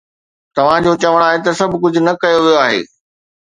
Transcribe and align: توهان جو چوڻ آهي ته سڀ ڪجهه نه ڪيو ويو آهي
توهان 0.55 0.79
جو 0.85 0.93
چوڻ 1.03 1.19
آهي 1.27 1.39
ته 1.45 1.51
سڀ 1.59 1.71
ڪجهه 1.83 2.05
نه 2.07 2.13
ڪيو 2.21 2.39
ويو 2.43 2.59
آهي 2.65 2.81